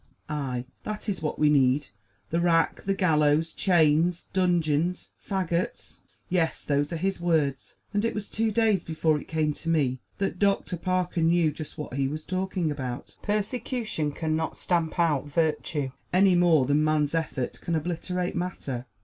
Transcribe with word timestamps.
Aye, 0.29 0.65
that 0.81 1.07
is 1.07 1.21
what 1.21 1.37
we 1.37 1.47
need! 1.51 1.89
the 2.31 2.39
rack, 2.41 2.81
the 2.85 2.93
gallows, 2.95 3.53
chains, 3.53 4.29
dungeons, 4.33 5.11
fagots!" 5.23 5.99
Yes, 6.27 6.63
those 6.63 6.91
are 6.91 6.95
his 6.97 7.21
words, 7.21 7.75
and 7.93 8.03
it 8.03 8.15
was 8.15 8.27
two 8.27 8.51
days 8.51 8.83
before 8.83 9.19
it 9.19 9.27
came 9.27 9.53
to 9.53 9.69
me 9.69 9.99
that 10.17 10.39
Doctor 10.39 10.75
Parker 10.75 11.21
knew 11.21 11.51
just 11.51 11.77
what 11.77 11.93
he 11.93 12.07
was 12.07 12.23
talking 12.23 12.71
about. 12.71 13.15
Persecution 13.21 14.11
can 14.11 14.35
not 14.35 14.57
stamp 14.57 14.97
out 14.99 15.27
virtue, 15.27 15.89
any 16.11 16.33
more 16.33 16.65
than 16.65 16.83
man's 16.83 17.13
effort 17.13 17.61
can 17.61 17.75
obliterate 17.75 18.35
matter. 18.35 18.87